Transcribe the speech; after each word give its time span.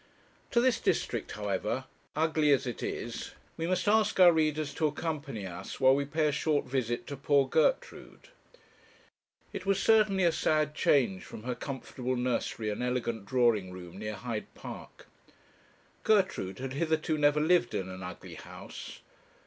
To 0.49 0.59
this 0.59 0.79
district, 0.79 1.33
however, 1.33 1.83
ugly 2.15 2.51
as 2.51 2.65
it 2.65 2.81
is, 2.81 3.33
we 3.55 3.67
must 3.67 3.87
ask 3.87 4.19
our 4.19 4.31
readers 4.33 4.73
to 4.73 4.87
accompany 4.87 5.45
us, 5.45 5.79
while 5.79 5.93
we 5.95 6.05
pay 6.05 6.27
a 6.27 6.31
short 6.31 6.65
visit 6.65 7.05
to 7.05 7.15
poor 7.15 7.47
Gertrude. 7.47 8.29
It 9.53 9.67
was 9.67 9.79
certainly 9.79 10.23
a 10.23 10.31
sad 10.31 10.73
change 10.73 11.23
from 11.23 11.43
her 11.43 11.53
comfortable 11.53 12.15
nursery 12.15 12.71
and 12.71 12.81
elegant 12.81 13.27
drawing 13.27 13.71
room 13.71 13.99
near 13.99 14.15
Hyde 14.15 14.51
Park. 14.55 15.05
Gertrude 16.03 16.57
had 16.57 16.73
hitherto 16.73 17.15
never 17.19 17.39
lived 17.39 17.75
in 17.75 17.87
an 17.87 18.01
ugly 18.01 18.33
house. 18.33 19.01